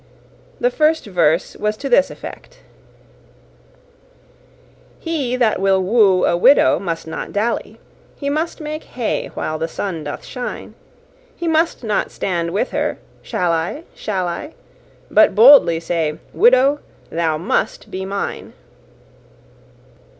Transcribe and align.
The 0.59 0.71
first 0.71 1.05
verse 1.05 1.55
was 1.55 1.77
to 1.77 1.87
this 1.87 2.09
effect: 2.09 2.61
"He 4.97 5.35
that 5.35 5.61
will 5.61 5.79
woo 5.79 6.25
a 6.25 6.35
widow 6.35 6.79
must 6.79 7.05
not 7.05 7.31
dally, 7.31 7.79
He 8.15 8.27
must 8.27 8.59
make 8.59 8.85
hay 8.97 9.27
while 9.35 9.59
the 9.59 9.67
sun 9.67 10.03
doth 10.05 10.25
shine; 10.25 10.73
He 11.35 11.47
must 11.47 11.83
not 11.83 12.09
stand 12.09 12.49
with 12.49 12.71
her, 12.71 12.97
Shall 13.21 13.51
I, 13.51 13.83
Shall 13.93 14.27
I? 14.27 14.55
But 15.11 15.35
boldly 15.35 15.79
say, 15.79 16.17
Widow, 16.33 16.79
thou 17.11 17.37
must 17.37 17.91
be 17.91 18.03
mine." 18.03 18.53